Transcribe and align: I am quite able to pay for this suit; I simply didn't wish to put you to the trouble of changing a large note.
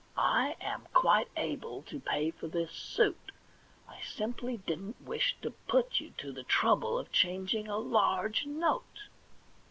I 0.17 0.55
am 0.59 0.87
quite 0.95 1.27
able 1.37 1.83
to 1.83 1.99
pay 1.99 2.31
for 2.31 2.47
this 2.47 2.71
suit; 2.71 3.31
I 3.87 4.01
simply 4.01 4.57
didn't 4.57 4.99
wish 4.99 5.37
to 5.43 5.51
put 5.51 5.99
you 5.99 6.11
to 6.17 6.31
the 6.31 6.41
trouble 6.41 6.97
of 6.97 7.11
changing 7.11 7.67
a 7.67 7.77
large 7.77 8.47
note. 8.47 9.09